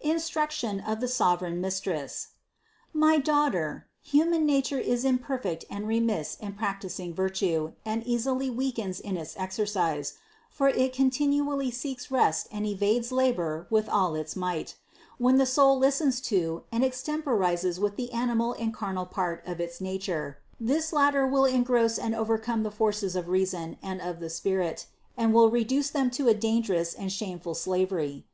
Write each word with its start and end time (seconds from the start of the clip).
INSTRUCTION 0.00 0.80
OF 0.80 1.00
THE 1.00 1.08
SOVEREIGN 1.08 1.60
MISTRESS. 1.60 2.28
477. 2.94 2.98
My 2.98 3.18
daughter, 3.18 3.86
human 4.00 4.46
nature 4.46 4.78
is 4.78 5.04
imperfect 5.04 5.66
and 5.68 5.86
re 5.86 6.00
miss 6.00 6.36
in 6.36 6.54
practicing 6.54 7.12
virtue, 7.12 7.72
and 7.84 8.02
easily 8.06 8.48
weakens 8.48 8.98
in 8.98 9.18
its 9.18 9.34
exer 9.34 9.68
cise; 9.70 10.14
for 10.48 10.70
it 10.70 10.94
continually 10.94 11.70
seeks 11.70 12.10
rest 12.10 12.46
and 12.50 12.64
evades 12.64 13.12
labor 13.12 13.66
with 13.68 13.90
all 13.90 14.14
its 14.14 14.34
might. 14.34 14.76
When 15.18 15.36
the 15.36 15.44
soul 15.44 15.76
listens 15.76 16.22
to 16.32 16.62
and 16.72 16.82
extemporizes 16.82 17.78
with 17.78 17.96
the 17.96 18.10
animal 18.14 18.54
and 18.54 18.72
carnal 18.72 19.04
part 19.04 19.46
of 19.46 19.60
its 19.60 19.82
nature 19.82 20.38
this 20.58 20.94
latter 20.94 21.26
will 21.26 21.44
en 21.44 21.62
gross 21.62 21.98
and 21.98 22.14
overcome 22.14 22.62
the 22.62 22.70
forces 22.70 23.14
of 23.14 23.28
reason 23.28 23.76
and 23.82 24.00
of 24.00 24.18
the 24.18 24.30
spirit, 24.30 24.86
and 25.14 25.34
will 25.34 25.50
reduce 25.50 25.90
them 25.90 26.10
to 26.12 26.26
a 26.26 26.32
dangerous 26.32 26.94
and 26.94 27.12
shameful 27.12 27.54
slavery. 27.54 28.24